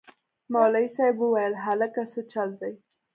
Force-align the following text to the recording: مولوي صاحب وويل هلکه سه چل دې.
مولوي 0.53 0.87
صاحب 0.95 1.17
وويل 1.21 1.53
هلکه 1.65 2.01
سه 2.11 2.19
چل 2.31 2.49
دې. 2.59 2.73